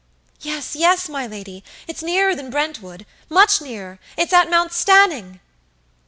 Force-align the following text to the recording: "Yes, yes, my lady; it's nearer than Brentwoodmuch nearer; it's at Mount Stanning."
"Yes, 0.39 0.75
yes, 0.75 1.07
my 1.07 1.27
lady; 1.27 1.63
it's 1.87 2.01
nearer 2.01 2.33
than 2.35 2.49
Brentwoodmuch 2.49 3.61
nearer; 3.61 3.99
it's 4.17 4.33
at 4.33 4.49
Mount 4.49 4.73
Stanning." 4.73 5.39